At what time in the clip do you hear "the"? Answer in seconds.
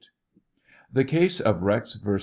0.91-1.03